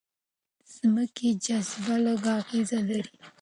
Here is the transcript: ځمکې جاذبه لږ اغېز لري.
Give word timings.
ځمکې 0.75 1.29
جاذبه 1.45 1.95
لږ 2.05 2.23
اغېز 2.39 2.71
لري. 2.89 3.13